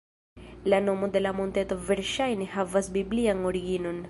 [0.73, 3.99] La nomo de la monteto verŝajne havas biblian originon.